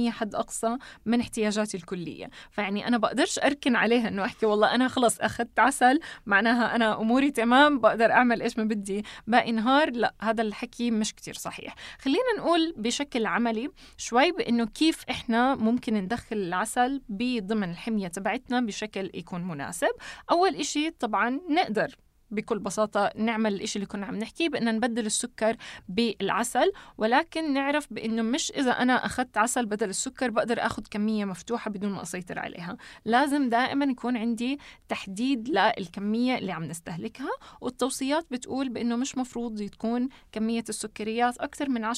2% 0.08 0.12
حد 0.12 0.34
أقصى 0.34 0.76
من 1.06 1.20
احتياجاتي 1.20 1.76
الكلية. 1.76 2.30
فيعني 2.50 2.88
أنا 2.88 2.98
بقدرش 2.98 3.38
أركن 3.38 3.76
عليها 3.76 4.08
إنه 4.08 4.24
أحكي 4.24 4.46
والله 4.46 4.74
أنا 4.74 4.88
خلص 4.88 5.20
أخذت 5.20 5.58
عسل 5.58 6.00
معناها 6.26 6.76
أنا 6.76 7.00
أموري 7.00 7.30
تمام 7.30 7.78
بقدر 7.78 8.12
أعمل 8.12 8.42
إيش 8.42 8.58
ما 8.58 8.64
بدي. 8.64 9.04
باقي 9.26 9.52
نهار 9.52 9.90
لا 9.90 10.14
هذا 10.20 10.42
الحكي 10.42 10.90
مش 10.90 11.14
كتير 11.14 11.34
صحيح. 11.34 11.74
خلينا 12.08 12.38
نقول 12.38 12.74
بشكل 12.76 13.26
عملي 13.26 13.70
شوي 13.96 14.32
بأنه 14.32 14.66
كيف 14.66 15.04
إحنا 15.10 15.54
ممكن 15.54 15.94
ندخل 15.94 16.36
العسل 16.36 17.02
بضمن 17.08 17.70
الحمية 17.70 18.08
تبعتنا 18.08 18.60
بشكل 18.60 19.10
يكون 19.14 19.48
مناسب. 19.48 19.90
أول 20.30 20.54
إشي 20.54 20.90
طبعا 20.90 21.40
نقدر 21.50 21.96
بكل 22.30 22.58
بساطة 22.58 23.10
نعمل 23.16 23.54
الإشي 23.54 23.76
اللي 23.76 23.86
كنا 23.86 24.06
عم 24.06 24.16
نحكيه 24.16 24.48
بأن 24.48 24.74
نبدل 24.74 25.06
السكر 25.06 25.56
بالعسل 25.88 26.72
ولكن 26.98 27.52
نعرف 27.52 27.86
بأنه 27.90 28.22
مش 28.22 28.50
إذا 28.50 28.70
أنا 28.70 29.06
أخذت 29.06 29.36
عسل 29.36 29.66
بدل 29.66 29.88
السكر 29.88 30.30
بقدر 30.30 30.66
أخذ 30.66 30.82
كمية 30.90 31.24
مفتوحة 31.24 31.70
بدون 31.70 31.92
ما 31.92 32.02
أسيطر 32.02 32.38
عليها 32.38 32.76
لازم 33.04 33.48
دائما 33.48 33.84
يكون 33.84 34.16
عندي 34.16 34.58
تحديد 34.88 35.48
للكمية 35.48 36.38
اللي 36.38 36.52
عم 36.52 36.64
نستهلكها 36.64 37.30
والتوصيات 37.60 38.26
بتقول 38.30 38.68
بأنه 38.68 38.96
مش 38.96 39.18
مفروض 39.18 39.62
تكون 39.62 40.08
كمية 40.32 40.64
السكريات 40.68 41.38
أكثر 41.38 41.68
من 41.68 41.94
10% 41.94 41.96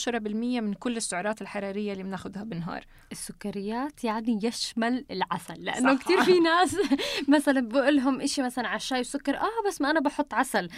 من 0.61 0.75
كل 0.75 0.97
السعرات 0.97 1.43
الحرارية 1.43 1.93
اللي 1.93 2.05
بناخدها 2.05 2.45
بالنهار 2.45 2.85
السكريات 3.13 4.05
يعني 4.05 4.39
يشمل 4.43 5.05
العسل 5.11 5.65
لأنه 5.65 5.97
صح. 5.97 6.03
كثير 6.03 6.23
في 6.23 6.41
ناس 6.41 6.77
مثلا 7.37 7.61
بقول 7.61 7.97
لهم 7.97 8.21
إشي 8.21 8.43
مثلا 8.43 8.69
على 8.69 8.77
الشاي 8.77 9.05
سكر 9.05 9.37
آه 9.37 9.67
بس 9.67 9.81
ما 9.81 9.91
أنا 9.91 10.01
بحط 10.01 10.20
عسل. 10.33 10.69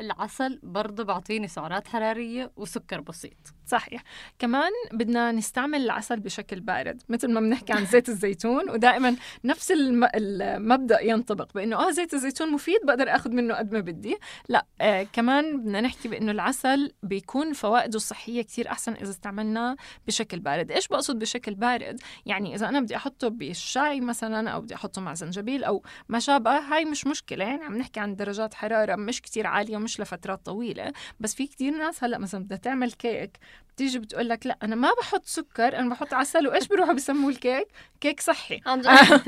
فالعسل 0.00 0.60
برضه 0.62 1.04
بعطيني 1.04 1.48
سعرات 1.48 1.88
حرارية 1.88 2.52
وسكر 2.56 3.00
بسيط. 3.00 3.54
صحيح. 3.66 4.02
كمان 4.38 4.70
بدنا 4.92 5.32
نستعمل 5.32 5.84
العسل 5.84 6.20
بشكل 6.20 6.60
بارد 6.60 7.02
مثل 7.08 7.32
ما 7.32 7.40
بنحكي 7.40 7.72
عن 7.72 7.86
زيت 7.86 8.08
الزيتون 8.08 8.70
ودائما 8.70 9.16
نفس 9.44 9.70
الم... 9.70 10.08
المبدأ 10.14 11.00
ينطبق 11.00 11.52
بأنه 11.54 11.76
آه 11.76 11.90
زيت 11.90 12.14
الزيتون 12.14 12.52
مفيد 12.52 12.80
بقدر 12.84 13.14
آخذ 13.14 13.30
منه 13.30 13.54
قد 13.54 13.72
ما 13.72 13.80
بدي. 13.80 14.16
لا 14.48 14.66
آه 14.80 15.06
كمان 15.12 15.60
بدنا 15.60 15.80
نحكي 15.80 16.08
بأنه 16.08 16.32
العسل 16.32 16.92
بيكون 17.02 17.52
فوائده 17.52 17.96
الصحية 17.96 18.42
كتير 18.42 18.68
أحسن 18.68 18.92
إذا 18.92 19.10
استعملناه 19.10 19.76
بشكل 20.06 20.40
بارد. 20.40 20.70
إيش 20.70 20.88
بقصد 20.88 21.18
بشكل 21.18 21.54
بارد؟ 21.54 22.00
يعني 22.26 22.54
إذا 22.54 22.68
أنا 22.68 22.80
بدي 22.80 22.96
أحطه 22.96 23.28
بالشاي 23.28 24.00
مثلا 24.00 24.50
أو 24.50 24.60
بدي 24.60 24.74
أحطه 24.74 25.00
مع 25.00 25.14
زنجبيل 25.14 25.64
أو 25.64 25.82
ما 26.08 26.18
شابه 26.18 26.58
هاي 26.58 26.84
مش 26.84 27.06
مشكلة. 27.06 27.44
يعني 27.44 27.64
عم 27.64 27.76
نحكي 27.76 28.00
عن 28.00 28.16
درجات 28.16 28.54
حرارة 28.54 28.96
مش 28.96 29.22
كتير 29.22 29.46
عالية 29.46 29.76
ومش 29.76 29.89
لفترات 29.98 30.46
طويلة 30.46 30.92
بس 31.20 31.34
في 31.34 31.46
كتير 31.46 31.72
ناس 31.78 32.04
هلأ 32.04 32.18
مثلا 32.18 32.44
بدها 32.44 32.58
تعمل 32.58 32.92
كيك 32.92 33.38
بتيجي 33.74 33.98
بتقول 33.98 34.28
لك 34.28 34.46
لأ 34.46 34.58
أنا 34.62 34.76
ما 34.76 34.90
بحط 35.00 35.22
سكر 35.26 35.78
أنا 35.78 35.90
بحط 35.90 36.14
عسل 36.14 36.48
وإيش 36.48 36.68
بيروحوا 36.68 36.92
بيسموه 36.92 37.30
الكيك؟ 37.30 37.66
كيك 38.00 38.20
صحي. 38.20 38.60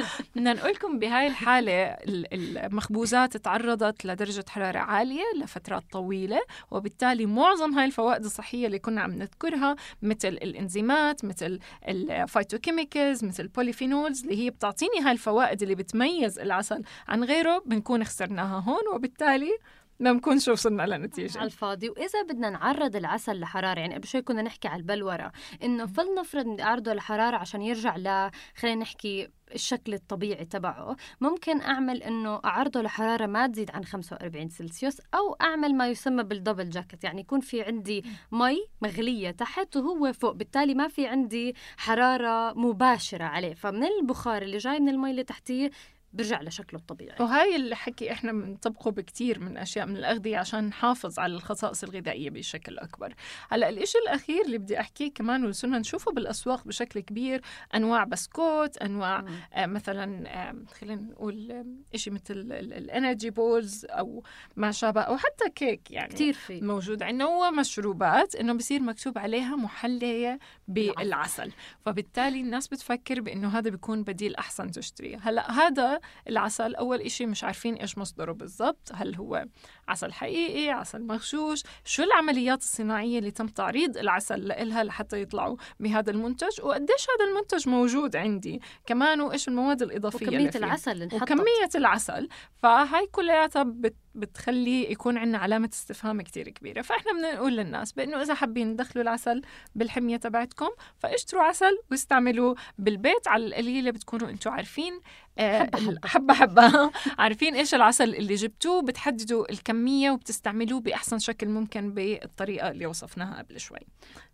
بدنا 0.36 0.52
نقول 0.52 0.70
لكم 0.70 0.98
بهاي 0.98 1.26
الحالة 1.26 1.72
ال- 1.84 2.58
المخبوزات 2.58 3.36
تعرضت 3.36 4.04
لدرجة 4.04 4.44
حرارة 4.48 4.78
عالية 4.78 5.22
لفترات 5.42 5.82
طويلة 5.92 6.40
وبالتالي 6.70 7.26
معظم 7.26 7.74
هاي 7.78 7.84
الفوائد 7.84 8.24
الصحية 8.24 8.66
اللي 8.66 8.78
كنا 8.78 9.00
عم 9.00 9.10
نذكرها 9.12 9.76
مثل 10.02 10.28
الإنزيمات 10.28 11.24
مثل 11.24 11.58
ال 11.88 11.98
phytochemicals 11.98 13.24
مثل 13.24 13.42
ال 13.42 13.49
polyphenols 13.49 14.22
اللي 14.22 14.44
هي 14.44 14.50
بتعطيني 14.50 15.00
هاي 15.04 15.12
الفوائد 15.12 15.62
اللي 15.62 15.74
بتميز 15.74 16.38
العسل 16.38 16.82
عن 17.08 17.24
غيره 17.24 17.62
بنكون 17.66 18.04
خسرناها 18.04 18.60
هون 18.60 18.94
وبالتالي 18.94 19.58
ما 20.02 20.12
بنكونش 20.12 20.48
وصلنا 20.48 20.82
على 20.82 20.96
لنتيجة 20.96 21.42
الفاضي. 21.42 21.88
وإذا 21.90 22.22
بدنا 22.22 22.50
نعرض 22.50 22.96
العسل 22.96 23.40
لحرارة 23.40 23.80
يعني 23.80 23.94
قبل 23.94 24.06
شوي 24.06 24.22
كنا 24.22 24.42
نحكي 24.42 24.68
على 24.68 24.80
البلوره 24.80 25.32
إنه 25.62 25.86
فلنفرض 25.86 26.46
بدي 26.46 26.62
اعرضه 26.62 26.94
لحرارة 26.94 27.36
عشان 27.36 27.62
يرجع 27.62 27.96
ل 27.96 28.30
خلينا 28.56 28.80
نحكي 28.80 29.28
الشكل 29.54 29.94
الطبيعي 29.94 30.44
تبعه 30.44 30.96
ممكن 31.20 31.60
أعمل 31.60 32.02
إنه 32.02 32.40
أعرضه 32.44 32.82
لحرارة 32.82 33.26
ما 33.26 33.46
تزيد 33.46 33.70
عن 33.70 33.84
45 33.84 34.48
سلسيوس 34.48 35.00
أو 35.14 35.36
أعمل 35.40 35.74
ما 35.74 35.88
يسمى 35.88 36.22
بال 36.22 36.34
double 36.34 36.70
jacket. 36.70 37.04
يعني 37.04 37.20
يكون 37.20 37.40
في 37.40 37.62
عندي 37.62 38.04
مي 38.32 38.66
مغلية 38.82 39.30
تحت 39.30 39.76
وهو 39.76 40.12
فوق 40.12 40.32
بالتالي 40.32 40.74
ما 40.74 40.88
في 40.88 41.06
عندي 41.06 41.54
حرارة 41.76 42.52
مباشرة 42.52 43.24
عليه. 43.24 43.54
فمن 43.54 43.84
البخار 43.84 44.42
اللي 44.42 44.56
جاي 44.56 44.80
من 44.80 44.88
المي 44.88 45.10
اللي 45.10 45.24
تحتيه 45.24 45.70
برجع 46.12 46.42
لشكله 46.42 46.80
الطبيعي. 46.80 47.16
وهاي 47.20 47.56
الحكي 47.56 48.12
إحنا 48.12 48.32
بنطبقه 48.32 48.90
بكتير 48.90 49.38
من 49.40 49.56
أشياء 49.56 49.86
من 49.86 49.96
الأغذية 49.96 50.38
عشان 50.38 50.64
نحافظ 50.64 51.18
على 51.18 51.34
الخصائص 51.34 51.82
الغذائية 51.84 52.30
بشكل 52.30 52.78
أكبر. 52.78 53.14
هلأ 53.50 53.68
الإشي 53.68 53.98
الأخير 53.98 54.44
اللي 54.44 54.58
بدي 54.58 54.80
أحكيه 54.80 55.12
كمان 55.14 55.44
وصرنا 55.44 55.78
نشوفه 55.78 56.12
بالأسواق 56.12 56.64
بشكل 56.64 57.00
كبير 57.00 57.42
أنواع 57.74 58.04
بسكوت 58.04 58.76
أنواع 58.76 59.20
مم. 59.20 59.28
آه 59.54 59.66
مثلا 59.66 60.28
آه 60.28 60.56
خلينا 60.80 61.02
نقول 61.02 61.64
إشي 61.94 62.10
مثل 62.10 62.34
ال 62.52 62.64
energy 62.64 63.30
balls 63.30 63.86
أو 63.90 64.22
ما 64.56 64.70
شابه 64.72 65.00
أو 65.00 65.16
حتى 65.16 65.50
كيك 65.54 65.90
يعني 65.90 66.12
كثير 66.12 66.32
في. 66.34 66.60
موجود. 66.60 67.02
عندنا 67.02 67.26
ومشروبات 67.26 68.34
إنه 68.34 68.52
بصير 68.52 68.82
مكتوب 68.82 69.18
عليها 69.18 69.56
محلية 69.56 70.38
بالعسل. 70.68 71.52
فبالتالي 71.84 72.40
الناس 72.40 72.68
بتفكر 72.68 73.20
بإنه 73.20 73.58
هذا 73.58 73.70
بيكون 73.70 74.02
بديل 74.02 74.34
أحسن 74.36 74.70
تشتريه. 74.70 75.18
هلأ 75.22 75.50
هذا 75.50 76.00
العسل. 76.28 76.74
أول 76.74 77.00
إشي 77.00 77.26
مش 77.26 77.44
عارفين 77.44 77.74
إيش 77.74 77.98
مصدره 77.98 78.32
بالضبط. 78.32 78.90
هل 78.94 79.14
هو 79.14 79.44
عسل 79.88 80.12
حقيقي 80.12 80.70
عسل 80.70 81.02
مغشوش؟ 81.02 81.62
شو 81.84 82.02
العمليات 82.02 82.58
الصناعية 82.58 83.18
اللي 83.18 83.30
تم 83.30 83.46
تعريض 83.46 83.96
العسل 83.96 84.48
لها 84.48 84.84
لحتى 84.84 85.22
يطلعوا 85.22 85.56
بهذا 85.80 86.10
المنتج؟ 86.10 86.60
وقديش 86.62 87.06
هذا 87.16 87.30
المنتج 87.30 87.68
موجود 87.68 88.16
عندي؟ 88.16 88.60
كمان 88.86 89.20
وإيش 89.20 89.48
المواد 89.48 89.82
الإضافية 89.82 90.26
وكمية 90.26 90.38
اللي 90.38 90.52
فيه. 90.52 90.58
العسل 90.58 91.02
اللي 91.02 91.16
وكمية 91.16 91.70
العسل. 91.74 92.28
فهاي 92.62 93.06
كلياتها 93.06 93.62
بت 93.62 93.96
بتخلي 94.14 94.92
يكون 94.92 95.18
عندنا 95.18 95.38
علامة 95.38 95.70
استفهام 95.72 96.22
كتير 96.22 96.48
كبيرة. 96.48 96.82
فإحنا 96.82 97.12
بدنا 97.12 97.34
نقول 97.34 97.56
للناس 97.56 97.92
بأنه 97.92 98.22
إذا 98.22 98.34
حابين 98.34 98.76
تدخلوا 98.76 99.02
العسل 99.02 99.42
بالحمية 99.74 100.16
تبعتكم 100.16 100.68
فاشتروا 100.98 101.42
عسل 101.42 101.78
واستعملوه 101.90 102.56
بالبيت 102.78 103.28
على 103.28 103.46
القليلة 103.46 103.90
بتكونوا 103.90 104.30
أنتوا 104.30 104.52
عارفين 104.52 105.00
آه، 105.38 105.58
حبة 105.58 105.78
حبة. 105.78 106.08
حبة 106.08 106.34
حبة. 106.34 106.90
عارفين 107.22 107.54
إيش 107.54 107.74
العسل 107.74 108.14
اللي 108.14 108.34
جبتوه 108.34 108.82
بتحددوا 108.82 109.52
الكمية 109.52 110.10
وبتستعملوه 110.10 110.80
بأحسن 110.80 111.18
شكل 111.18 111.48
ممكن 111.48 111.94
بالطريقة 111.94 112.70
اللي 112.70 112.86
وصفناها 112.86 113.38
قبل 113.42 113.60
شوي. 113.60 113.78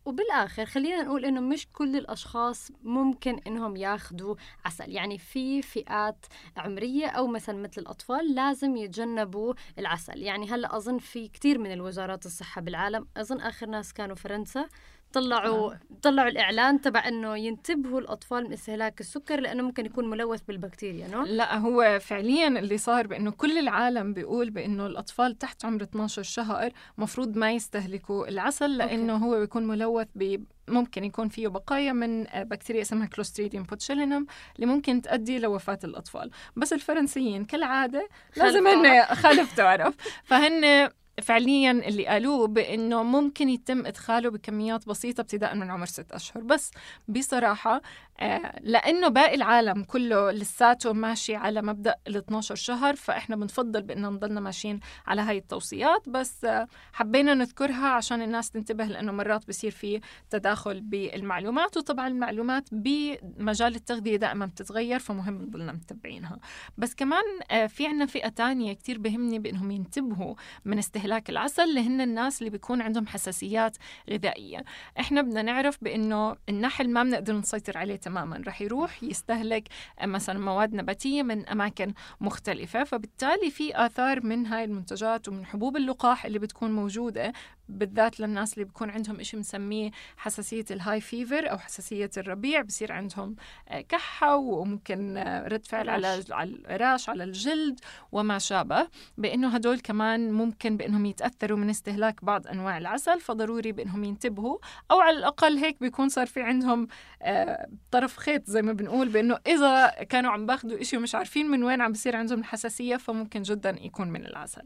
وبالآخر 0.08 0.66
خلينا 0.66 1.02
نقول 1.02 1.24
إنه 1.24 1.40
مش 1.40 1.66
كل 1.72 1.96
الأشخاص 1.96 2.70
ممكن 2.82 3.38
إنهم 3.46 3.76
ياخذوا 3.76 4.34
عسل. 4.64 4.90
يعني 4.90 5.18
في 5.18 5.62
فئات 5.62 6.26
عمرية 6.56 7.06
أو 7.06 7.26
مثلا 7.26 7.56
مثل 7.62 7.80
الأطفال 7.80 8.34
لازم 8.34 8.76
يتجنبوا 8.76 9.54
العسل. 9.78 10.22
يعني 10.22 10.50
هلأ 10.50 10.76
أظن 10.76 10.98
في 10.98 11.28
كثير 11.28 11.58
من 11.58 11.72
الوزارات 11.72 12.26
الصحة 12.26 12.60
بالعالم 12.60 13.06
أظن 13.16 13.40
آخر 13.40 13.66
ناس 13.66 13.92
كانوا 13.92 14.16
فرنسا 14.16 14.68
طلعوا 15.12 15.74
طلعوا 16.02 16.28
الإعلان 16.28 16.80
تبع 16.80 17.08
إنه 17.08 17.36
ينتبهوا 17.36 18.00
الأطفال 18.00 18.44
من 18.44 18.52
استهلاك 18.52 19.00
السكر 19.00 19.40
لأنه 19.40 19.62
ممكن 19.62 19.86
يكون 19.86 20.10
ملوث 20.10 20.40
بالبكتيريا 20.40 21.08
no؟ 21.08 21.22
لا 21.22 21.58
هو 21.58 21.98
فعليا 22.00 22.48
اللي 22.48 22.78
صار 22.78 23.06
بإنه 23.06 23.30
كل 23.30 23.58
العالم 23.58 24.12
بيقول 24.12 24.50
بإنه 24.50 24.86
الأطفال 24.86 25.38
تحت 25.38 25.64
عمر 25.64 25.82
12 25.82 26.22
شهر 26.22 26.70
مفروض 26.98 27.36
ما 27.36 27.52
يستهلكوا 27.52 28.28
العسل 28.28 28.76
لأنه 28.76 29.12
okay. 29.12 29.24
هو 29.24 29.40
بيكون 29.40 29.66
ملوث 29.66 30.06
ب 30.14 30.44
ممكن 30.68 31.04
يكون 31.04 31.28
فيه 31.28 31.48
بقايا 31.48 31.92
من 31.92 32.24
بكتيريا 32.34 32.82
اسمها 32.82 33.06
Clostridium 33.06 33.64
botulinum 33.64 34.26
اللي 34.56 34.66
ممكن 34.66 35.02
تؤدي 35.02 35.38
لوفاة 35.38 35.78
الأطفال. 35.84 36.30
بس 36.56 36.72
الفرنسيين 36.72 37.44
كالعادة 37.44 38.08
لازم 38.36 38.66
هن 38.66 39.04
خالف 39.04 39.56
تعرف 39.56 39.94
فهن 40.24 40.90
فعليا 41.22 41.70
اللي 41.70 42.06
قالوه 42.06 42.46
بإنه 42.46 43.02
ممكن 43.02 43.48
يتم 43.48 43.86
إدخاله 43.86 44.30
بكميات 44.30 44.88
بسيطة 44.88 45.20
ابتداء 45.20 45.54
من 45.54 45.70
عمر 45.70 45.86
ست 45.86 46.12
أشهر. 46.12 46.42
بس 46.42 46.70
بصراحة 47.08 47.82
آه، 48.20 48.60
لأنه 48.60 49.08
باقي 49.08 49.34
العالم 49.34 49.84
كله 49.84 50.30
لساته 50.30 50.92
ماشي 50.92 51.34
على 51.36 51.62
مبدأ 51.62 51.94
ال 52.08 52.16
12 52.16 52.54
شهر 52.54 52.96
فإحنا 52.96 53.36
بنفضل 53.36 53.82
بان 53.82 54.02
نضلنا 54.02 54.40
ماشيين 54.40 54.80
على 55.06 55.22
هاي 55.22 55.38
التوصيات. 55.38 56.08
بس 56.08 56.44
آه، 56.44 56.68
حبينا 56.92 57.34
نذكرها 57.34 57.88
عشان 57.88 58.22
الناس 58.22 58.50
تنتبه 58.50 58.84
لأنه 58.84 59.12
مرات 59.12 59.48
بصير 59.48 59.70
في 59.70 60.00
تداخل 60.30 60.80
بالمعلومات. 60.80 61.76
وطبعا 61.76 62.08
المعلومات 62.08 62.68
بمجال 62.72 63.74
التغذية 63.74 64.16
دائما 64.16 64.46
بتتغير 64.46 64.98
فمهم 64.98 65.42
نضلنا 65.42 65.72
متبعينها. 65.72 66.38
بس 66.78 66.94
كمان 66.94 67.24
آه، 67.50 67.66
في 67.66 67.86
عنا 67.86 68.06
فئة 68.06 68.28
تانية 68.28 68.72
كتير 68.72 68.98
بهمني 68.98 69.38
بإنهم 69.38 69.70
ينتبهوا 69.70 70.34
من 70.64 70.78
استهلاك 70.78 71.07
العسل 71.30 71.62
اللي 71.62 71.80
هن 71.80 72.00
الناس 72.00 72.38
اللي 72.38 72.50
بيكون 72.50 72.82
عندهم 72.82 73.06
حساسيات 73.06 73.76
غذائية. 74.10 74.64
إحنا 75.00 75.22
بدنا 75.22 75.42
نعرف 75.42 75.78
بإنه 75.82 76.36
النحل 76.48 76.90
ما 76.90 77.02
بنقدر 77.02 77.34
نسيطر 77.34 77.78
عليه 77.78 77.96
تماما. 77.96 78.42
رح 78.46 78.62
يروح 78.62 79.02
يستهلك 79.02 79.68
مثلا 80.02 80.38
مواد 80.38 80.74
نباتية 80.74 81.22
من 81.22 81.48
أماكن 81.48 81.92
مختلفة. 82.20 82.84
فبالتالي 82.84 83.50
في 83.50 83.86
آثار 83.86 84.26
من 84.26 84.46
هاي 84.46 84.64
المنتجات 84.64 85.28
ومن 85.28 85.46
حبوب 85.46 85.76
اللقاح 85.76 86.24
اللي 86.24 86.38
بتكون 86.38 86.72
موجودة 86.72 87.32
بالذات 87.68 88.20
للناس 88.20 88.54
اللي 88.54 88.64
بيكون 88.64 88.90
عندهم 88.90 89.20
إشي 89.20 89.36
مسميه 89.36 89.90
حساسية 90.16 90.64
الهاي 90.70 91.00
فيفر 91.00 91.50
أو 91.50 91.58
حساسية 91.58 92.10
الربيع 92.16 92.62
بصير 92.62 92.92
عندهم 92.92 93.36
آه، 93.68 93.80
كحة 93.80 94.36
وممكن 94.36 95.16
آه، 95.16 95.48
رد 95.48 95.66
فعل 95.66 95.88
على 95.88 96.24
على 96.30 96.50
الراش 96.50 97.08
على 97.08 97.24
الجلد 97.24 97.80
وما 98.12 98.38
شابه. 98.38 98.88
بأنه 99.18 99.48
هدول 99.48 99.80
كمان 99.80 100.32
ممكن 100.32 100.76
بأنهم 100.76 101.06
يتأثروا 101.06 101.58
من 101.58 101.70
استهلاك 101.70 102.24
بعض 102.24 102.46
أنواع 102.46 102.78
العسل 102.78 103.20
فضروري 103.20 103.72
بأنهم 103.72 104.04
ينتبهوا. 104.04 104.58
أو 104.90 105.00
على 105.00 105.18
الأقل 105.18 105.56
هيك 105.56 105.76
بيكون 105.80 106.08
صار 106.08 106.26
في 106.26 106.42
عندهم 106.42 106.88
آه، 107.22 107.68
طرف 107.90 108.16
خيط 108.16 108.46
زي 108.46 108.62
ما 108.62 108.72
بنقول 108.72 109.08
بأنه 109.08 109.38
إذا 109.46 109.88
كانوا 109.88 110.30
عم 110.30 110.46
باخذوا 110.46 110.80
إشي 110.80 110.96
ومش 110.96 111.14
عارفين 111.14 111.50
من 111.50 111.64
وين 111.64 111.80
عم 111.80 111.92
بصير 111.92 112.16
عندهم 112.16 112.38
الحساسية 112.38 112.96
فممكن 112.96 113.42
جدا 113.42 113.76
يكون 113.80 114.08
من 114.08 114.26
العسل. 114.26 114.62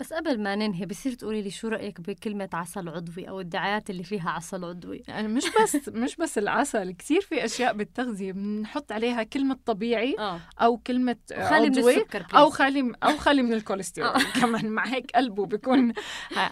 بس 0.00 0.12
قبل 0.12 0.42
ما 0.42 0.56
ننهي 0.56 0.86
بصير 0.86 1.12
تقولي 1.12 1.42
لي 1.42 1.50
شو 1.50 1.68
رأيك 1.68 2.00
بكلمة 2.00 2.48
عسل 2.52 2.88
عضوي 2.88 3.28
أو 3.28 3.40
الدعايات 3.40 3.90
اللي 3.90 4.02
فيها 4.02 4.30
عسل 4.30 4.64
عضوي؟ 4.64 5.02
يعني 5.08 5.28
مش 5.28 5.44
بس 5.62 5.88
مش 5.88 6.16
بس 6.16 6.38
العسل 6.38 6.90
كثير 6.92 7.20
في 7.20 7.44
أشياء 7.44 7.72
بالتغذية 7.72 8.32
بنحط 8.32 8.92
عليها 8.92 9.22
كلمة 9.22 9.58
طبيعي 9.66 10.16
آه. 10.18 10.40
أو 10.60 10.76
كلمة 10.76 11.16
خالي 11.32 11.70
من 11.70 11.78
عضوي 11.78 11.96
السكر 11.96 12.26
أو 12.34 12.50
خالي 12.50 12.92
أو 13.02 13.16
خالي 13.16 13.42
من 13.42 13.52
الكوليسترول. 13.52 14.22
كمان 14.40 14.68
مع 14.68 14.86
هيك 14.86 15.10
قلبه 15.10 15.46
بيكون 15.46 15.92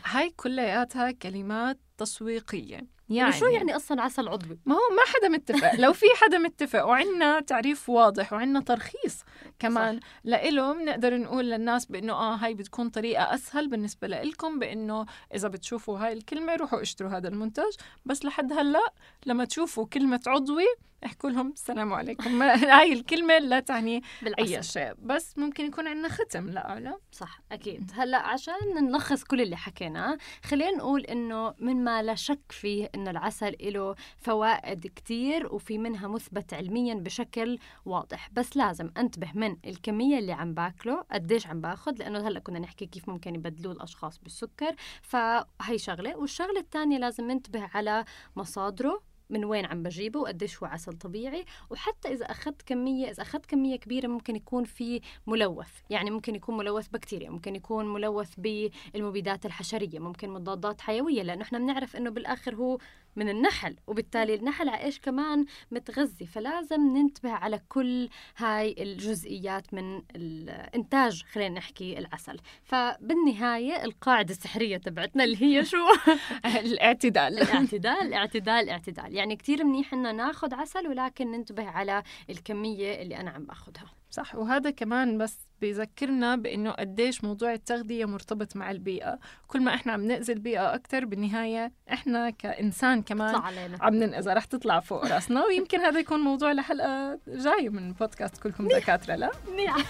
هاي 0.05 0.31
كلياتها 0.37 1.11
كلمات 1.11 1.79
تسويقية. 1.99 2.87
يعني 3.15 3.33
شو 3.33 3.47
يعني 3.47 3.77
أصلا 3.77 4.03
عسل 4.03 4.29
عضوي؟ 4.29 4.59
ما 4.67 4.75
هو 4.75 4.97
ما 4.97 5.03
حدا 5.15 5.29
متفق، 5.29 5.75
لو 5.85 5.93
في 5.93 6.07
حدا 6.17 6.39
متفق 6.39 6.85
وعندنا 6.85 7.41
تعريف 7.41 7.89
واضح 7.89 8.33
وعندنا 8.33 8.61
ترخيص 8.61 9.25
كمان 9.59 10.01
لإله 10.25 10.73
بنقدر 10.73 11.17
نقول 11.17 11.51
للناس 11.51 11.87
بإنه 11.87 12.13
آه 12.13 12.35
هاي 12.35 12.55
بتكون 12.55 12.89
طريقة 12.89 13.35
أسهل 13.35 13.69
بالنسبة 13.69 14.09
لإلكم 14.09 14.59
بإنه 14.59 15.07
إذا 15.35 15.49
بتشوفوا 15.49 15.99
هاي 15.99 16.13
الكلمة 16.13 16.57
روحوا 16.57 16.83
اشتروا 16.83 17.11
هذا 17.11 17.29
المنتج، 17.29 17.73
بس 18.05 18.25
لحد 18.25 18.53
هلأ 18.53 18.93
لما 19.27 19.45
تشوفوا 19.45 19.87
كلمة 19.87 20.21
عضوي 20.27 20.67
احكوا 21.05 21.31
لهم 21.31 21.51
السلام 21.51 21.93
عليكم. 21.93 22.43
هاي 22.77 22.93
الكلمة 22.93 23.39
لا 23.39 23.61
تعني 23.61 24.03
بالعسل. 24.23 24.55
أي 24.55 24.63
شيء. 24.63 24.93
بس 24.99 25.39
ممكن 25.39 25.65
يكون 25.65 25.89
عندنا 25.89 26.09
ختم 26.09 26.51
لا 26.51 26.69
أعلم. 26.69 26.97
صح 27.13 27.41
أكيد. 27.53 27.91
هلأ 27.95 28.19
عشان 28.19 28.55
نلخص 28.75 29.25
كل 29.25 29.41
اللي 29.41 29.57
حكيناه 29.57 30.19
خلينا 30.45 30.77
نقول 30.77 31.01
إنه 31.01 31.55
من 31.59 31.85
ما 31.85 32.03
لا 32.03 32.15
شك 32.15 32.41
فيه 32.51 32.91
إنه 33.03 33.11
العسل 33.11 33.57
له 33.61 33.95
فوائد 34.17 34.87
كتير 34.87 35.55
وفي 35.55 35.79
منها 35.79 36.09
مثبت 36.09 36.55
علميا 36.55 36.95
بشكل 36.95 37.59
واضح. 37.85 38.31
بس 38.33 38.57
لازم 38.57 38.91
أنتبه 38.97 39.31
من 39.35 39.57
الكمية 39.65 40.19
اللي 40.19 40.33
عم 40.33 40.55
باكله 40.55 41.05
قديش 41.13 41.47
عم 41.47 41.61
باخذ 41.61 41.93
لأنه 41.99 42.29
هلأ 42.29 42.41
كنا 42.41 42.59
نحكي 42.59 42.87
كيف 42.87 43.09
ممكن 43.09 43.35
يبدلوه 43.35 43.73
الأشخاص 43.73 44.19
بالسكر. 44.19 44.75
فهي 45.03 45.79
شغلة. 45.79 46.17
والشغلة 46.17 46.61
الثانية 46.61 46.99
لازم 46.99 47.31
ننتبه 47.31 47.69
على 47.75 48.05
مصادره. 48.37 49.12
من 49.33 49.45
وين 49.45 49.67
عم 49.67 49.83
بجيبه 49.83 50.21
وقديش 50.21 50.63
هو 50.63 50.67
عسل 50.67 50.93
طبيعي. 50.93 51.45
وحتى 51.71 52.09
إذا 52.09 52.25
أخذت 52.25 52.63
كمية 52.63 53.11
إذا 53.11 53.23
أخذت 53.23 53.47
كمية 53.47 53.77
كبيرة 53.77 54.07
ممكن 54.07 54.37
يكون 54.37 54.65
في 54.65 55.01
ملوث. 55.27 55.71
يعني 55.91 56.11
ممكن 56.11 56.35
يكون 56.35 56.57
ملوث 56.57 56.89
بكتيريا 56.89 57.31
ممكن 57.31 57.57
يكون 57.57 57.93
ملوث 57.93 58.31
بالمبيدات 58.39 59.47
الحشرية 59.47 59.99
ممكن 59.99 60.31
مضادات 60.31 60.81
حيوية. 60.81 61.23
لأنه 61.23 61.43
إحنا 61.43 61.59
بنعرف 61.59 61.97
إنه 61.97 62.11
بالآخر 62.11 62.55
هو 62.55 62.79
من 63.17 63.29
النحل 63.29 63.77
وبالتالي 63.87 64.35
النحل 64.35 64.69
على 64.69 64.85
إيش 64.85 65.01
كمان 65.01 65.45
متغذي 65.71 66.27
فلازم 66.27 66.97
ننتبه 66.97 67.31
على 67.31 67.61
كل 67.69 68.09
هاي 68.37 68.75
الجزئيات 68.79 69.75
من 69.75 70.03
الإنتاج 70.17 71.23
خلينا 71.23 71.59
نحكي 71.59 71.99
العسل. 71.99 72.37
فبالنهاية 72.63 73.85
القاعدة 73.85 74.31
السحرية 74.31 74.77
تبعتنا 74.77 75.25
اللي 75.25 75.43
هي 75.43 75.65
شو؟ 75.65 75.87
الاعتدال. 76.65 77.43
الاعتدال 77.43 77.87
الاعتدال 77.87 78.55
الاعتدال. 78.55 79.15
يعني 79.15 79.37
كتير 79.37 79.65
منيح 79.65 79.95
إنه 79.95 80.13
ناخذ 80.13 80.55
عسل 80.55 80.89
ولكن 80.89 81.31
ننتبه 81.31 81.65
على 81.65 82.03
الكمية 82.31 83.03
اللي 83.03 83.17
أنا 83.17 83.31
عم 83.31 83.45
باخذها. 83.45 84.02
صح. 84.13 84.35
وهذا 84.35 84.71
كمان 84.71 85.19
بس 85.19 85.39
بيذكرنا 85.61 86.37
بإنه 86.37 86.71
قديش 86.71 87.25
موضوع 87.25 87.53
التغذية 87.53 88.05
مرتبط 88.05 88.57
مع 88.57 88.71
البيئة. 88.71 89.19
كل 89.47 89.61
ما 89.61 89.75
إحنا 89.75 89.93
عم 89.93 90.05
نأذي 90.07 90.33
البيئة 90.33 90.75
أكثر 90.75 91.05
بالنهاية 91.05 91.73
إحنا 91.93 92.31
كإنسان 92.31 93.03
كمان 93.03 93.35
عم 93.81 93.95
ننأذى 93.95 94.33
رح 94.33 94.45
تطلع 94.45 94.81
فوق 94.81 95.07
رأسنا. 95.07 95.45
ويمكن 95.45 95.81
هذا 95.81 95.99
يكون 96.01 96.21
موضوع 96.21 96.53
لحلقة 96.53 97.19
جاية 97.29 97.69
من 97.69 97.93
بودكاست 97.93 98.37
كلكم 98.43 98.69
دكاترة 98.69 99.15
لا؟ 99.15 99.31
نعم 99.67 99.83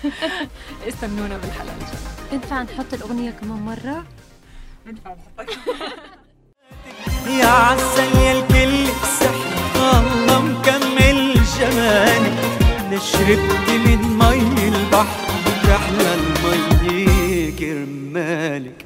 استنونا 0.89 1.37
بالحلقة 1.39 1.75
الجاية. 1.75 2.33
ينفع 2.33 2.63
نحط 2.63 2.95
الأغنية 2.95 3.31
كمان 3.31 3.59
مرة؟ 3.59 4.07
ينفع 4.87 5.15
نحطها. 5.15 5.93
يا 7.29 7.47
عسل 7.47 8.19
يا 8.19 8.33
الكل. 8.33 8.82
شربت 13.03 13.69
من 13.87 14.19
مي 14.19 14.69
البحر 14.69 15.21
تحلى 15.63 16.15
المي 16.15 17.53
كرمالك. 17.53 18.85